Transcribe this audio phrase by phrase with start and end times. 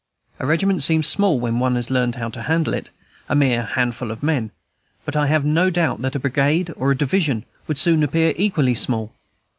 [0.39, 2.89] A regiment seems small when one has learned how to handle it,
[3.29, 4.49] a mere handful of men;
[5.05, 8.73] and I have no doubt that a brigade or a division would soon appear equally
[8.73, 9.13] small.